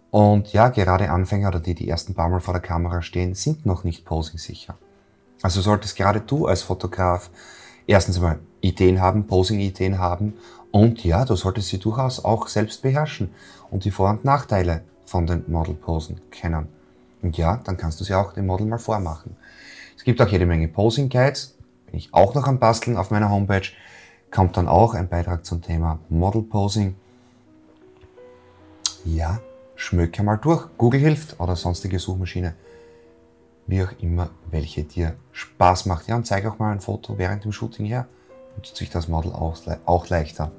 Und 0.09 0.53
ja, 0.53 0.69
gerade 0.69 1.11
Anfänger 1.11 1.49
oder 1.49 1.59
die, 1.59 1.75
die 1.75 1.89
ersten 1.89 2.15
paar 2.15 2.29
Mal 2.29 2.39
vor 2.39 2.53
der 2.53 2.61
Kamera 2.61 3.01
stehen, 3.01 3.35
sind 3.35 3.65
noch 3.65 3.83
nicht 3.83 4.05
posing 4.05 4.39
sicher. 4.39 4.77
Also 5.41 5.61
solltest 5.61 5.95
gerade 5.95 6.21
du 6.21 6.47
als 6.47 6.63
Fotograf 6.63 7.29
erstens 7.85 8.17
einmal 8.17 8.39
Ideen 8.61 8.99
haben, 8.99 9.27
Posing-Ideen 9.27 9.99
haben 9.99 10.33
und 10.71 11.03
ja, 11.03 11.25
du 11.25 11.35
solltest 11.35 11.69
sie 11.69 11.79
durchaus 11.79 12.23
auch 12.23 12.47
selbst 12.47 12.81
beherrschen 12.81 13.29
und 13.69 13.85
die 13.85 13.91
Vor- 13.91 14.09
und 14.09 14.25
Nachteile 14.25 14.83
von 15.05 15.27
den 15.27 15.43
Model-Posen 15.47 16.21
kennen. 16.31 16.67
Und 17.21 17.37
ja, 17.37 17.57
dann 17.63 17.77
kannst 17.77 17.99
du 17.99 18.03
sie 18.03 18.13
auch 18.13 18.33
dem 18.33 18.47
Model 18.47 18.67
mal 18.67 18.79
vormachen. 18.79 19.35
Gibt 20.07 20.21
auch 20.21 20.29
jede 20.29 20.45
Menge 20.45 20.69
Posing-Guides, 20.69 21.57
bin 21.87 21.95
ich 21.95 22.13
auch 22.13 22.33
noch 22.33 22.47
am 22.47 22.59
Basteln 22.59 22.95
auf 22.95 23.11
meiner 23.11 23.29
Homepage, 23.29 23.67
kommt 24.31 24.55
dann 24.55 24.69
auch 24.69 24.93
ein 24.93 25.09
Beitrag 25.09 25.45
zum 25.45 25.61
Thema 25.61 25.99
Model-Posing. 26.07 26.95
Ja, 29.03 29.41
schmöke 29.75 30.23
mal 30.23 30.37
durch. 30.37 30.65
Google 30.77 31.01
hilft 31.01 31.41
oder 31.41 31.57
sonstige 31.57 31.99
Suchmaschine 31.99 32.55
wie 33.65 33.83
auch 33.83 33.91
immer, 33.99 34.29
welche 34.49 34.85
dir 34.85 35.17
Spaß 35.33 35.87
macht. 35.87 36.07
Ja, 36.07 36.15
und 36.15 36.25
zeig 36.25 36.45
auch 36.45 36.57
mal 36.57 36.71
ein 36.71 36.79
Foto 36.79 37.17
während 37.17 37.43
dem 37.43 37.51
Shooting 37.51 37.85
her. 37.85 38.07
Und 38.55 38.65
sich 38.65 38.89
das 38.89 39.09
Model 39.09 39.33
auch, 39.33 39.57
auch 39.85 40.07
leichter. 40.07 40.53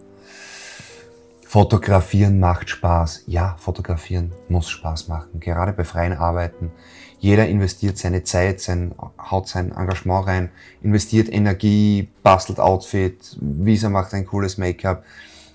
Fotografieren 1.47 2.39
macht 2.39 2.69
Spaß. 2.69 3.23
Ja, 3.25 3.57
fotografieren 3.59 4.31
muss 4.51 4.69
Spaß 4.69 5.09
machen. 5.09 5.41
Gerade 5.41 5.73
bei 5.73 5.85
freien 5.85 6.13
Arbeiten. 6.13 6.71
Jeder 7.19 7.49
investiert 7.49 7.99
seine 7.99 8.23
Zeit, 8.23 8.61
sein, 8.61 8.95
haut 9.19 9.49
sein 9.49 9.73
Engagement 9.73 10.27
rein, 10.27 10.51
investiert 10.83 11.29
Energie, 11.33 12.09
bastelt 12.23 12.61
Outfit, 12.61 13.37
Visa 13.41 13.89
macht 13.89 14.15
ein 14.15 14.25
cooles 14.25 14.57
Make-up, 14.57 15.05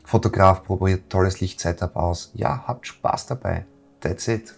Fotograf 0.03 0.63
probiert 0.63 1.09
tolles 1.09 1.39
Lichtsetup 1.39 1.95
aus. 1.95 2.31
Ja, 2.33 2.65
habt 2.67 2.85
Spaß 2.87 3.27
dabei. 3.27 3.65
That's 4.01 4.27
it. 4.27 4.53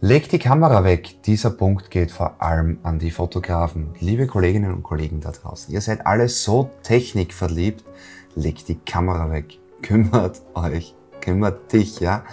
Leg 0.00 0.28
die 0.28 0.38
Kamera 0.38 0.84
weg. 0.84 1.22
Dieser 1.22 1.50
Punkt 1.50 1.90
geht 1.90 2.10
vor 2.10 2.42
allem 2.42 2.78
an 2.82 2.98
die 2.98 3.10
Fotografen. 3.12 3.94
Liebe 4.00 4.26
Kolleginnen 4.26 4.72
und 4.72 4.82
Kollegen 4.82 5.20
da 5.20 5.30
draußen, 5.30 5.72
ihr 5.72 5.80
seid 5.80 6.06
alle 6.06 6.28
so 6.28 6.70
technikverliebt. 6.82 7.84
Leg 8.34 8.66
die 8.66 8.74
Kamera 8.74 9.30
weg. 9.30 9.58
Kümmert 9.80 10.42
euch, 10.54 10.94
kümmert 11.20 11.72
dich, 11.72 12.00
ja, 12.00 12.24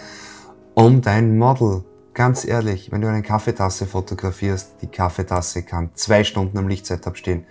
um 0.73 1.01
dein 1.01 1.37
Model. 1.37 1.83
Ganz 2.13 2.45
ehrlich, 2.45 2.91
wenn 2.91 3.01
du 3.01 3.07
eine 3.07 3.21
Kaffeetasse 3.21 3.85
fotografierst, 3.85 4.75
die 4.81 4.87
Kaffeetasse 4.87 5.63
kann 5.63 5.91
zwei 5.93 6.23
Stunden 6.23 6.57
am 6.57 6.67
Lichtsetup 6.67 7.17
stehen. 7.17 7.45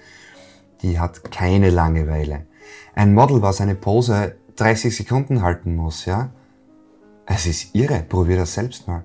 Die 0.83 0.99
hat 0.99 1.31
keine 1.31 1.71
Langeweile. 1.71 2.47
Ein 2.95 3.15
Model, 3.15 3.41
was 3.41 3.61
eine 3.61 3.75
Pose 3.75 4.37
30 4.57 4.95
Sekunden 4.95 5.43
halten 5.43 5.77
muss, 5.77 6.05
ja. 6.05 6.31
Es 7.25 7.47
ist 7.47 7.75
irre. 7.75 8.05
Probier 8.07 8.37
das 8.37 8.55
selbst 8.55 8.87
mal. 8.87 9.05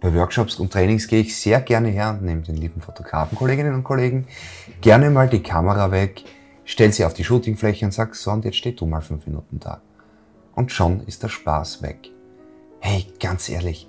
Bei 0.00 0.14
Workshops 0.14 0.56
und 0.56 0.72
Trainings 0.72 1.08
gehe 1.08 1.22
ich 1.22 1.36
sehr 1.36 1.60
gerne 1.60 1.88
her 1.88 2.10
und 2.10 2.22
nehme 2.22 2.42
den 2.42 2.56
lieben 2.56 2.80
Fotografen, 2.80 3.36
Kolleginnen 3.36 3.74
und 3.74 3.82
Kollegen, 3.82 4.26
gerne 4.82 5.10
mal 5.10 5.28
die 5.28 5.42
Kamera 5.42 5.90
weg, 5.90 6.22
stell 6.64 6.92
sie 6.92 7.04
auf 7.04 7.14
die 7.14 7.24
Shootingfläche 7.24 7.86
und 7.86 7.92
sag, 7.92 8.14
so 8.14 8.30
und 8.30 8.44
jetzt 8.44 8.58
steh 8.58 8.72
du 8.72 8.86
mal 8.86 9.00
fünf 9.00 9.26
Minuten 9.26 9.58
da. 9.58 9.80
Und 10.54 10.70
schon 10.70 11.00
ist 11.06 11.22
der 11.22 11.28
Spaß 11.28 11.82
weg. 11.82 12.10
Hey, 12.80 13.06
ganz 13.18 13.48
ehrlich, 13.48 13.88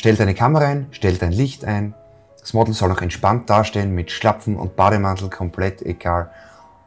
stell 0.00 0.16
deine 0.16 0.34
Kamera 0.34 0.64
ein, 0.64 0.86
stell 0.92 1.18
dein 1.18 1.30
Licht 1.30 1.62
ein, 1.66 1.92
das 2.40 2.54
Model 2.54 2.72
soll 2.72 2.88
noch 2.88 3.02
entspannt 3.02 3.50
dastehen 3.50 3.94
mit 3.94 4.10
Schlapfen 4.10 4.56
und 4.56 4.74
Bademantel, 4.74 5.28
komplett 5.28 5.82
egal. 5.82 6.30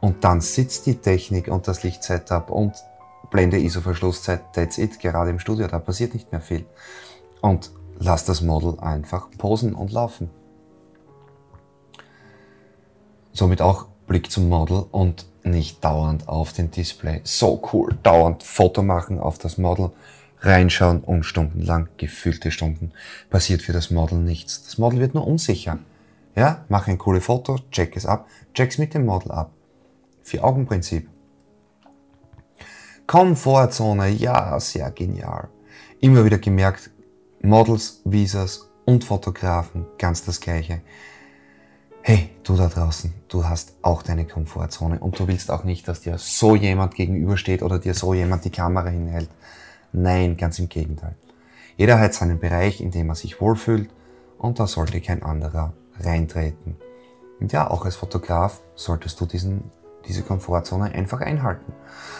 Und 0.00 0.24
dann 0.24 0.40
sitzt 0.40 0.86
die 0.86 0.96
Technik 0.96 1.46
und 1.46 1.68
das 1.68 1.84
Lichtsetup 1.84 2.50
und 2.50 2.74
Blende 3.30 3.56
ISO-Verschlusszeit, 3.58 4.52
that's 4.52 4.78
it, 4.78 4.98
gerade 4.98 5.30
im 5.30 5.38
Studio, 5.38 5.68
da 5.68 5.78
passiert 5.78 6.12
nicht 6.12 6.32
mehr 6.32 6.40
viel. 6.40 6.66
Und 7.40 7.70
lass 8.00 8.24
das 8.24 8.40
Model 8.40 8.80
einfach 8.80 9.28
posen 9.38 9.76
und 9.76 9.92
laufen. 9.92 10.28
Somit 13.32 13.62
auch 13.62 13.86
Blick 14.08 14.28
zum 14.28 14.48
Model 14.48 14.86
und 14.90 15.24
nicht 15.44 15.84
dauernd 15.84 16.28
auf 16.28 16.52
den 16.52 16.72
Display. 16.72 17.20
So 17.22 17.62
cool, 17.72 17.96
dauernd 18.02 18.42
Foto 18.42 18.82
machen 18.82 19.20
auf 19.20 19.38
das 19.38 19.56
Model, 19.56 19.92
reinschauen 20.44 21.00
und 21.00 21.24
stundenlang, 21.24 21.88
gefühlte 21.96 22.50
Stunden, 22.50 22.92
passiert 23.30 23.62
für 23.62 23.72
das 23.72 23.90
Model 23.90 24.18
nichts. 24.18 24.64
Das 24.64 24.78
Model 24.78 25.00
wird 25.00 25.14
nur 25.14 25.26
unsicher. 25.26 25.78
Ja, 26.36 26.64
mach 26.68 26.88
ein 26.88 26.98
cooles 26.98 27.24
Foto, 27.24 27.58
check 27.70 27.96
es 27.96 28.06
ab, 28.06 28.28
check's 28.54 28.78
mit 28.78 28.94
dem 28.94 29.06
Model 29.06 29.30
ab. 29.30 29.52
Vier-Augen-Prinzip. 30.22 31.08
Komfortzone, 33.06 34.08
ja, 34.08 34.58
sehr 34.60 34.90
genial. 34.90 35.48
Immer 36.00 36.24
wieder 36.24 36.38
gemerkt, 36.38 36.90
Models, 37.42 38.00
Visas 38.04 38.70
und 38.84 39.04
Fotografen, 39.04 39.86
ganz 39.98 40.24
das 40.24 40.40
Gleiche. 40.40 40.80
Hey, 42.02 42.30
du 42.42 42.56
da 42.56 42.68
draußen, 42.68 43.14
du 43.28 43.46
hast 43.46 43.76
auch 43.82 44.02
deine 44.02 44.26
Komfortzone 44.26 44.98
und 44.98 45.18
du 45.18 45.26
willst 45.26 45.50
auch 45.50 45.64
nicht, 45.64 45.88
dass 45.88 46.02
dir 46.02 46.18
so 46.18 46.54
jemand 46.56 46.94
gegenübersteht 46.94 47.62
oder 47.62 47.78
dir 47.78 47.94
so 47.94 48.12
jemand 48.12 48.44
die 48.44 48.50
Kamera 48.50 48.88
hinhält. 48.88 49.30
Nein, 49.96 50.36
ganz 50.36 50.58
im 50.58 50.68
Gegenteil. 50.68 51.14
Jeder 51.76 52.00
hat 52.00 52.14
seinen 52.14 52.40
Bereich, 52.40 52.80
in 52.80 52.90
dem 52.90 53.08
er 53.10 53.14
sich 53.14 53.40
wohlfühlt 53.40 53.90
und 54.38 54.58
da 54.58 54.66
sollte 54.66 55.00
kein 55.00 55.22
anderer 55.22 55.72
reintreten. 56.00 56.76
Und 57.38 57.52
ja, 57.52 57.70
auch 57.70 57.84
als 57.84 57.94
Fotograf 57.94 58.60
solltest 58.74 59.20
du 59.20 59.26
diesen, 59.26 59.70
diese 60.08 60.22
Komfortzone 60.22 60.90
einfach 60.92 61.20
einhalten. 61.20 61.72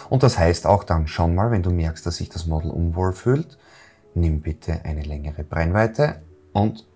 Und 0.09 0.23
das 0.23 0.39
heißt 0.39 0.69
auch 0.69 0.85
dann 0.85 1.09
schon 1.09 1.35
mal, 1.35 1.51
wenn 1.51 1.65
du 1.65 1.71
merkst, 1.71 2.07
dass 2.07 2.17
sich 2.17 2.29
das 2.29 2.47
Model 2.47 2.71
unwohl 2.71 3.13
fühlt, 3.13 3.59
nimm 4.15 4.41
bitte 4.41 4.85
eine 4.85 5.03
längere 5.03 5.43
Brennweite 5.43 6.23
und 6.53 6.87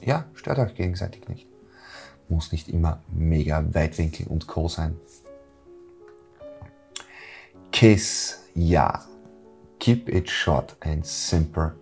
ja, 0.00 0.26
stört 0.34 0.60
euch 0.60 0.76
gegenseitig 0.76 1.28
nicht. 1.28 1.48
Muss 2.28 2.52
nicht 2.52 2.68
immer 2.68 3.00
mega 3.10 3.64
Weitwinkel 3.74 4.28
und 4.28 4.46
Co. 4.46 4.68
sein. 4.68 4.96
Kiss, 7.72 8.44
ja. 8.54 9.02
Keep 9.88 10.10
it 10.10 10.28
short 10.28 10.76
and 10.80 11.06
simple. 11.06 11.72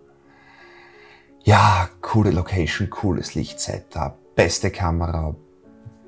Ja, 1.42 1.88
coole 2.00 2.30
Location, 2.30 2.88
cooles 2.88 3.34
Lichtsetup, 3.34 4.36
beste 4.36 4.70
Kamera, 4.70 5.34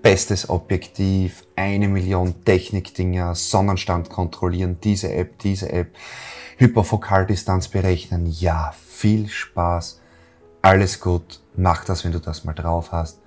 bestes 0.01 0.49
Objektiv, 0.49 1.45
eine 1.57 1.89
Million 1.89 2.45
Technikdinger, 2.45 3.35
Sonnenstand 3.35 4.11
kontrollieren, 4.11 4.79
diese 4.81 5.13
App, 5.13 5.41
diese 5.41 5.73
App. 5.73 5.97
Hyperfokaldistanz 6.59 7.67
berechnen. 7.67 8.27
Ja, 8.27 8.73
viel 8.79 9.29
Spaß. 9.29 10.01
Alles 10.63 11.01
gut. 11.01 11.41
Mach 11.57 11.85
das, 11.85 12.05
wenn 12.05 12.13
du 12.13 12.21
das 12.21 12.45
mal 12.45 12.53
drauf 12.53 12.93
hast. 12.93 13.19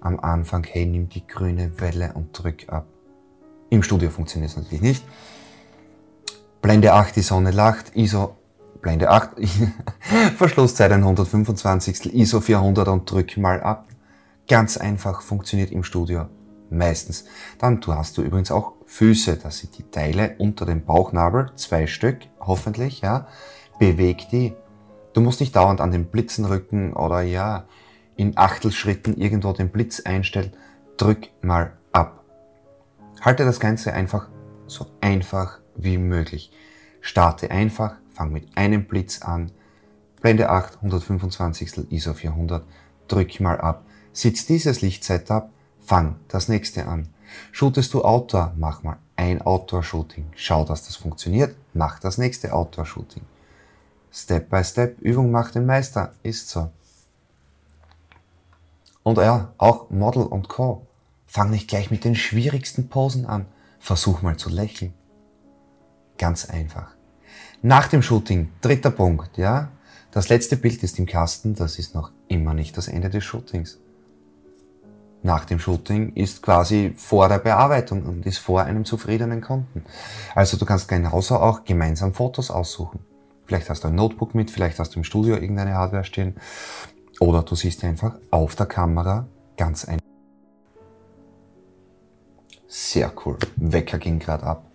Am 0.00 0.20
Anfang, 0.20 0.62
hey, 0.62 0.86
nimm 0.86 1.08
die 1.08 1.26
grüne 1.26 1.80
Welle 1.80 2.12
und 2.14 2.30
drück 2.30 2.68
ab. 2.68 2.86
Im 3.70 3.82
Studio 3.82 4.08
funktioniert 4.08 4.52
es 4.52 4.56
natürlich 4.56 4.82
nicht. 4.82 5.04
Blende 6.62 6.92
8, 6.92 7.16
die 7.16 7.22
Sonne 7.22 7.52
lacht. 7.52 7.96
ISO 7.96 8.36
Blende 8.80 9.10
8, 9.10 9.30
Verschlusszeit 10.36 10.92
ein 10.92 11.02
125, 11.02 12.14
ISO 12.14 12.40
400 12.40 12.88
und 12.88 13.10
drück 13.10 13.36
mal 13.36 13.62
ab. 13.62 13.86
Ganz 14.48 14.76
einfach, 14.76 15.22
funktioniert 15.22 15.70
im 15.70 15.84
Studio. 15.84 16.26
Meistens. 16.70 17.24
Dann 17.58 17.80
du 17.80 17.94
hast 17.94 18.16
du 18.16 18.22
übrigens 18.22 18.50
auch 18.50 18.72
Füße, 18.86 19.36
das 19.36 19.58
sind 19.58 19.76
die 19.78 19.90
Teile 19.90 20.36
unter 20.38 20.66
dem 20.66 20.84
Bauchnabel, 20.84 21.50
zwei 21.56 21.86
Stück, 21.86 22.18
hoffentlich, 22.40 23.00
ja. 23.00 23.26
Beweg 23.78 24.28
die. 24.30 24.54
Du 25.12 25.20
musst 25.20 25.40
nicht 25.40 25.56
dauernd 25.56 25.80
an 25.80 25.90
den 25.90 26.06
Blitzen 26.06 26.44
rücken 26.44 26.92
oder 26.92 27.22
ja, 27.22 27.64
in 28.16 28.36
Achtelschritten 28.36 29.16
irgendwo 29.16 29.52
den 29.52 29.70
Blitz 29.70 30.00
einstellen. 30.00 30.52
Drück 30.96 31.28
mal 31.42 31.72
ab. 31.92 32.24
Halte 33.20 33.44
das 33.44 33.60
Ganze 33.60 33.92
einfach 33.92 34.28
so 34.66 34.86
einfach 35.00 35.60
wie 35.82 35.98
möglich. 35.98 36.52
Starte 37.00 37.50
einfach, 37.50 37.94
fang 38.12 38.32
mit 38.32 38.56
einem 38.56 38.86
Blitz 38.86 39.22
an, 39.22 39.50
Blende 40.20 40.50
8, 40.50 40.76
125 40.76 41.90
ISO 41.90 42.12
400, 42.12 42.64
drück 43.08 43.40
mal 43.40 43.60
ab. 43.60 43.84
Sitzt 44.12 44.48
dieses 44.48 44.82
Lichtsetup, 44.82 45.50
fang 45.80 46.16
das 46.28 46.48
nächste 46.48 46.86
an. 46.86 47.08
Shootest 47.52 47.94
du 47.94 48.04
Outdoor, 48.04 48.52
mach 48.56 48.82
mal 48.82 48.98
ein 49.16 49.40
Outdoor-Shooting. 49.40 50.32
Schau, 50.34 50.64
dass 50.64 50.86
das 50.86 50.96
funktioniert, 50.96 51.56
mach 51.72 51.98
das 52.00 52.18
nächste 52.18 52.52
Outdoor-Shooting. 52.52 53.22
Step 54.12 54.50
by 54.50 54.64
Step, 54.64 55.00
Übung 55.00 55.30
macht 55.30 55.54
den 55.54 55.66
Meister, 55.66 56.12
ist 56.22 56.50
so. 56.50 56.70
Und 59.02 59.18
ja, 59.18 59.52
auch 59.56 59.90
Model 59.90 60.24
und 60.24 60.48
Co. 60.48 60.86
Fang 61.26 61.50
nicht 61.50 61.68
gleich 61.68 61.90
mit 61.90 62.04
den 62.04 62.16
schwierigsten 62.16 62.88
Posen 62.88 63.24
an. 63.24 63.46
Versuch 63.78 64.20
mal 64.20 64.36
zu 64.36 64.50
lächeln. 64.50 64.92
Ganz 66.20 66.50
einfach. 66.50 66.94
Nach 67.62 67.88
dem 67.88 68.02
Shooting, 68.02 68.50
dritter 68.60 68.90
Punkt, 68.90 69.38
ja. 69.38 69.70
Das 70.10 70.28
letzte 70.28 70.58
Bild 70.58 70.82
ist 70.82 70.98
im 70.98 71.06
Kasten, 71.06 71.54
das 71.54 71.78
ist 71.78 71.94
noch 71.94 72.12
immer 72.28 72.52
nicht 72.52 72.76
das 72.76 72.88
Ende 72.88 73.08
des 73.08 73.24
Shootings. 73.24 73.78
Nach 75.22 75.46
dem 75.46 75.58
Shooting 75.58 76.12
ist 76.12 76.42
quasi 76.42 76.92
vor 76.94 77.30
der 77.30 77.38
Bearbeitung 77.38 78.02
und 78.02 78.26
ist 78.26 78.36
vor 78.36 78.64
einem 78.64 78.84
zufriedenen 78.84 79.40
Kunden. 79.40 79.82
Also 80.34 80.58
du 80.58 80.66
kannst 80.66 80.88
genauso 80.88 81.36
auch 81.36 81.64
gemeinsam 81.64 82.12
Fotos 82.12 82.50
aussuchen. 82.50 83.00
Vielleicht 83.46 83.70
hast 83.70 83.84
du 83.84 83.88
ein 83.88 83.94
Notebook 83.94 84.34
mit, 84.34 84.50
vielleicht 84.50 84.78
hast 84.78 84.94
du 84.94 84.98
im 84.98 85.04
Studio 85.04 85.36
irgendeine 85.36 85.72
Hardware 85.72 86.04
stehen. 86.04 86.36
Oder 87.18 87.44
du 87.44 87.54
siehst 87.54 87.82
einfach 87.82 88.16
auf 88.30 88.56
der 88.56 88.66
Kamera 88.66 89.26
ganz 89.56 89.86
ein. 89.86 90.00
Sehr 92.68 93.10
cool. 93.24 93.38
Wecker 93.56 93.98
ging 93.98 94.18
gerade 94.18 94.44
ab. 94.44 94.66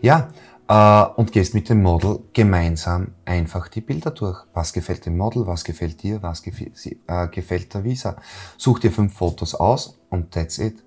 Ja, 0.00 0.28
äh, 0.68 1.04
und 1.16 1.32
gehst 1.32 1.54
mit 1.54 1.68
dem 1.68 1.82
Model 1.82 2.20
gemeinsam 2.32 3.12
einfach 3.24 3.68
die 3.68 3.80
Bilder 3.80 4.10
durch. 4.10 4.44
Was 4.52 4.72
gefällt 4.72 5.06
dem 5.06 5.16
Model, 5.16 5.46
was 5.46 5.64
gefällt 5.64 6.02
dir, 6.02 6.22
was 6.22 6.42
gefällt, 6.42 6.74
äh, 7.06 7.28
gefällt 7.28 7.74
der 7.74 7.84
Visa. 7.84 8.16
Such 8.56 8.80
dir 8.80 8.92
fünf 8.92 9.14
Fotos 9.14 9.54
aus 9.54 9.98
und 10.10 10.32
that's 10.32 10.58
it. 10.58 10.82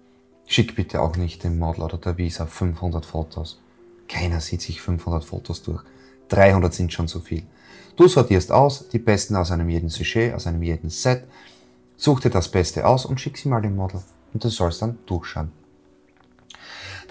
Schick 0.45 0.75
bitte 0.75 1.01
auch 1.01 1.15
nicht 1.15 1.43
dem 1.43 1.59
Model 1.59 1.83
oder 1.83 1.97
der 1.97 2.17
Visa 2.17 2.45
500 2.45 3.05
Fotos. 3.05 3.59
Keiner 4.07 4.41
sieht 4.41 4.61
sich 4.61 4.81
500 4.81 5.23
Fotos 5.23 5.63
durch. 5.63 5.83
300 6.29 6.73
sind 6.73 6.93
schon 6.93 7.07
zu 7.07 7.19
viel. 7.19 7.43
Du 7.95 8.07
sortierst 8.07 8.51
aus, 8.51 8.87
die 8.89 8.99
besten 8.99 9.35
aus 9.35 9.51
einem 9.51 9.69
jeden 9.69 9.89
Sujet, 9.89 10.33
aus 10.33 10.47
einem 10.47 10.63
jeden 10.63 10.89
Set, 10.89 11.27
such 11.97 12.21
dir 12.21 12.29
das 12.29 12.49
Beste 12.49 12.85
aus 12.85 13.05
und 13.05 13.19
schick 13.19 13.37
sie 13.37 13.49
mal 13.49 13.61
dem 13.61 13.75
Model. 13.75 14.01
Und 14.33 14.43
du 14.43 14.49
sollst 14.49 14.81
dann 14.81 14.97
durchschauen. 15.05 15.51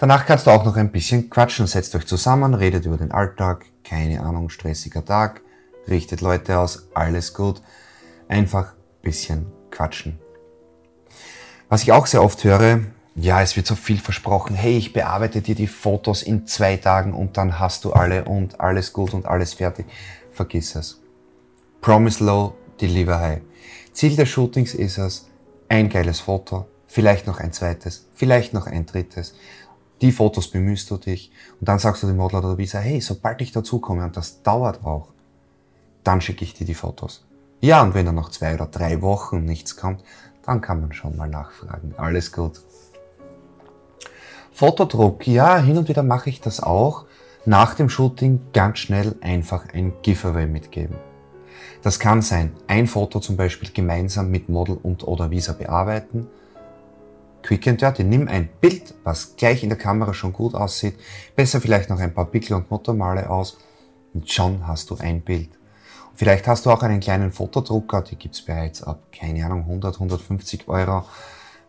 Danach 0.01 0.25
kannst 0.25 0.47
du 0.47 0.49
auch 0.49 0.65
noch 0.65 0.77
ein 0.77 0.91
bisschen 0.91 1.29
quatschen, 1.29 1.67
setzt 1.67 1.93
euch 1.93 2.07
zusammen, 2.07 2.55
redet 2.55 2.87
über 2.87 2.97
den 2.97 3.11
Alltag, 3.11 3.65
keine 3.83 4.21
Ahnung, 4.21 4.49
stressiger 4.49 5.05
Tag, 5.05 5.41
richtet 5.87 6.21
Leute 6.21 6.57
aus, 6.57 6.87
alles 6.95 7.35
gut. 7.35 7.61
Einfach 8.27 8.73
bisschen 9.03 9.45
quatschen. 9.69 10.17
Was 11.69 11.83
ich 11.83 11.91
auch 11.91 12.07
sehr 12.07 12.23
oft 12.23 12.43
höre, 12.43 12.79
ja, 13.13 13.43
es 13.43 13.55
wird 13.55 13.67
so 13.67 13.75
viel 13.75 13.99
versprochen, 13.99 14.55
hey, 14.55 14.75
ich 14.75 14.91
bearbeite 14.91 15.39
dir 15.39 15.53
die 15.53 15.67
Fotos 15.67 16.23
in 16.23 16.47
zwei 16.47 16.77
Tagen 16.77 17.13
und 17.13 17.37
dann 17.37 17.59
hast 17.59 17.85
du 17.85 17.93
alle 17.93 18.25
und 18.25 18.59
alles 18.59 18.93
gut 18.93 19.13
und 19.13 19.27
alles 19.27 19.53
fertig. 19.53 19.85
Vergiss 20.31 20.73
es. 20.73 20.99
Promise 21.79 22.23
low, 22.23 22.55
deliver 22.81 23.19
high. 23.19 23.41
Ziel 23.93 24.15
des 24.15 24.29
Shootings 24.29 24.73
ist 24.73 24.97
es, 24.97 25.27
ein 25.69 25.89
geiles 25.89 26.21
Foto, 26.21 26.65
vielleicht 26.87 27.27
noch 27.27 27.39
ein 27.39 27.53
zweites, 27.53 28.07
vielleicht 28.15 28.55
noch 28.55 28.65
ein 28.65 28.87
drittes 28.87 29.35
die 30.01 30.11
Fotos 30.11 30.49
bemühst 30.49 30.89
du 30.89 30.97
dich 30.97 31.31
und 31.59 31.69
dann 31.69 31.79
sagst 31.79 32.03
du 32.03 32.07
dem 32.07 32.17
Model 32.17 32.39
oder 32.39 32.49
der 32.49 32.57
Visa, 32.57 32.79
hey, 32.79 32.99
sobald 33.01 33.41
ich 33.41 33.51
dazukomme, 33.51 34.03
und 34.03 34.17
das 34.17 34.41
dauert 34.41 34.83
auch, 34.83 35.09
dann 36.03 36.21
schicke 36.21 36.43
ich 36.43 36.53
dir 36.53 36.65
die 36.65 36.73
Fotos. 36.73 37.23
Ja, 37.59 37.83
und 37.83 37.93
wenn 37.93 38.07
dann 38.07 38.15
noch 38.15 38.29
zwei 38.29 38.55
oder 38.55 38.65
drei 38.65 39.01
Wochen 39.01 39.45
nichts 39.45 39.75
kommt, 39.75 40.03
dann 40.43 40.61
kann 40.61 40.81
man 40.81 40.93
schon 40.93 41.15
mal 41.15 41.29
nachfragen. 41.29 41.93
Alles 41.97 42.31
gut. 42.31 42.61
Fotodruck, 44.51 45.27
ja, 45.27 45.59
hin 45.59 45.77
und 45.77 45.87
wieder 45.87 46.03
mache 46.03 46.29
ich 46.29 46.41
das 46.41 46.61
auch. 46.61 47.05
Nach 47.45 47.75
dem 47.75 47.89
Shooting 47.89 48.41
ganz 48.53 48.79
schnell 48.79 49.15
einfach 49.21 49.69
ein 49.73 49.93
Giveaway 50.01 50.47
mitgeben. 50.47 50.95
Das 51.83 51.99
kann 51.99 52.21
sein, 52.21 52.51
ein 52.67 52.87
Foto 52.87 53.19
zum 53.19 53.37
Beispiel 53.37 53.69
gemeinsam 53.71 54.29
mit 54.29 54.49
Model 54.49 54.77
und 54.81 55.07
oder 55.07 55.31
Visa 55.31 55.53
bearbeiten 55.53 56.27
Quick 57.43 57.67
and 57.67 57.81
Dirty. 57.81 58.03
Nimm 58.03 58.27
ein 58.27 58.49
Bild, 58.59 58.93
was 59.03 59.35
gleich 59.35 59.63
in 59.63 59.69
der 59.69 59.77
Kamera 59.77 60.13
schon 60.13 60.33
gut 60.33 60.53
aussieht, 60.53 60.95
besser 61.35 61.61
vielleicht 61.61 61.89
noch 61.89 61.99
ein 61.99 62.13
paar 62.13 62.25
Pickel 62.25 62.55
und 62.55 62.69
Motormale 62.69 63.29
aus 63.29 63.57
und 64.13 64.29
schon 64.29 64.67
hast 64.67 64.89
du 64.89 64.97
ein 64.97 65.21
Bild. 65.21 65.49
Und 66.09 66.17
vielleicht 66.17 66.47
hast 66.47 66.65
du 66.65 66.71
auch 66.71 66.83
einen 66.83 66.99
kleinen 66.99 67.31
Fotodrucker, 67.31 68.01
die 68.01 68.15
gibt's 68.15 68.41
bereits 68.41 68.83
ab, 68.83 69.03
keine 69.11 69.45
Ahnung, 69.45 69.61
100, 69.61 69.95
150 69.95 70.67
Euro. 70.67 71.05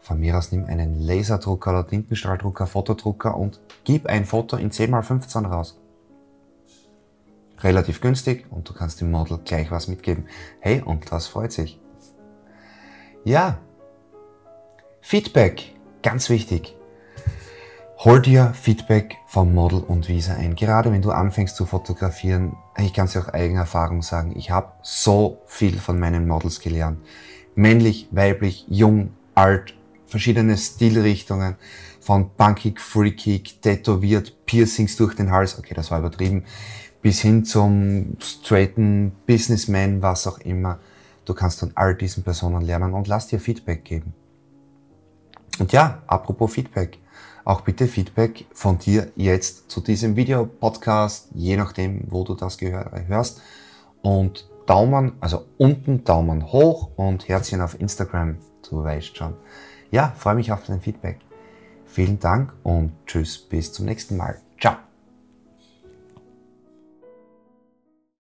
Von 0.00 0.18
mir 0.18 0.36
aus 0.36 0.50
nimm 0.50 0.66
einen 0.66 1.00
Laserdrucker 1.00 1.70
oder 1.70 1.86
Tintenstrahldrucker, 1.86 2.66
Fotodrucker 2.66 3.36
und 3.36 3.60
gib 3.84 4.06
ein 4.06 4.24
Foto 4.24 4.56
in 4.56 4.70
10x15 4.70 5.46
raus. 5.46 5.78
Relativ 7.60 8.00
günstig 8.00 8.46
und 8.50 8.68
du 8.68 8.74
kannst 8.74 9.00
dem 9.00 9.12
Model 9.12 9.38
gleich 9.44 9.70
was 9.70 9.86
mitgeben. 9.86 10.26
Hey, 10.58 10.82
und 10.82 11.12
das 11.12 11.28
freut 11.28 11.52
sich. 11.52 11.80
Ja, 13.24 13.58
Feedback, 15.04 15.74
ganz 16.02 16.30
wichtig. 16.30 16.76
Hol 17.98 18.22
dir 18.22 18.54
Feedback 18.54 19.16
vom 19.26 19.52
Model 19.52 19.80
und 19.80 20.08
Visa 20.08 20.34
ein. 20.34 20.54
Gerade 20.54 20.92
wenn 20.92 21.02
du 21.02 21.10
anfängst 21.10 21.56
zu 21.56 21.66
fotografieren, 21.66 22.56
ich 22.78 22.94
kann 22.94 23.06
es 23.06 23.12
dir 23.12 23.20
auch 23.20 23.28
eigener 23.28 23.60
Erfahrung 23.60 24.00
sagen, 24.02 24.32
ich 24.36 24.50
habe 24.50 24.72
so 24.82 25.42
viel 25.46 25.76
von 25.78 25.98
meinen 25.98 26.26
Models 26.26 26.60
gelernt. 26.60 27.00
Männlich, 27.56 28.08
weiblich, 28.12 28.64
jung, 28.68 29.10
alt, 29.34 29.74
verschiedene 30.06 30.56
Stilrichtungen, 30.56 31.56
von 32.00 32.30
punkig, 32.30 32.80
freakig, 32.80 33.60
tätowiert, 33.60 34.46
Piercings 34.46 34.96
durch 34.96 35.14
den 35.14 35.30
Hals, 35.32 35.58
okay, 35.58 35.74
das 35.74 35.90
war 35.90 35.98
übertrieben, 35.98 36.44
bis 37.02 37.20
hin 37.20 37.44
zum 37.44 38.16
straighten 38.20 39.12
Businessman, 39.26 40.00
was 40.00 40.26
auch 40.28 40.38
immer. 40.38 40.78
Du 41.24 41.34
kannst 41.34 41.58
von 41.58 41.72
all 41.74 41.96
diesen 41.96 42.22
Personen 42.22 42.62
lernen 42.62 42.94
und 42.94 43.08
lass 43.08 43.26
dir 43.26 43.40
Feedback 43.40 43.84
geben. 43.84 44.14
Und 45.58 45.72
ja, 45.72 46.02
apropos 46.06 46.52
Feedback. 46.52 46.98
Auch 47.44 47.62
bitte 47.62 47.88
Feedback 47.88 48.46
von 48.52 48.78
dir 48.78 49.10
jetzt 49.16 49.70
zu 49.70 49.80
diesem 49.80 50.14
Video, 50.14 50.46
Podcast, 50.46 51.28
je 51.34 51.56
nachdem, 51.56 52.04
wo 52.08 52.22
du 52.22 52.34
das 52.34 52.58
hörst. 52.60 53.42
Und 54.00 54.48
Daumen, 54.66 55.12
also 55.20 55.44
unten 55.58 56.04
Daumen 56.04 56.52
hoch 56.52 56.90
und 56.96 57.28
Herzchen 57.28 57.60
auf 57.60 57.80
Instagram, 57.80 58.36
du 58.68 58.84
weißt 58.84 59.16
schon. 59.16 59.34
Ja, 59.90 60.14
freue 60.16 60.36
mich 60.36 60.52
auf 60.52 60.64
dein 60.64 60.80
Feedback. 60.80 61.18
Vielen 61.84 62.20
Dank 62.20 62.52
und 62.62 62.92
tschüss, 63.06 63.38
bis 63.38 63.72
zum 63.72 63.86
nächsten 63.86 64.16
Mal. 64.16 64.40